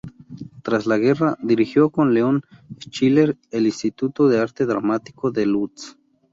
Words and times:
Tras 0.63 0.87
la 0.87 0.97
guerra, 0.97 1.37
dirigió 1.43 1.91
con 1.91 2.11
Leon 2.15 2.41
Schiller 2.79 3.37
el 3.51 3.67
Instituto 3.67 4.27
de 4.27 4.39
Arte 4.39 4.65
Dramático 4.65 5.29
de 5.29 5.45
Lodz. 5.45 5.95